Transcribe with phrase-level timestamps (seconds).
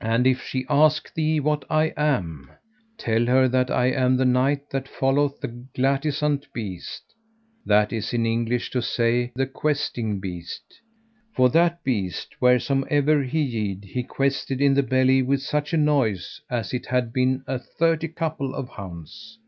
[0.00, 2.48] And if she ask thee what I am,
[2.96, 7.02] tell her that I am the knight that followeth the glatisant beast:
[7.66, 10.80] that is in English to say the questing beast;
[11.34, 16.40] for that beast wheresomever he yede he quested in the belly with such a noise
[16.48, 19.40] as it had been a thirty couple of hounds.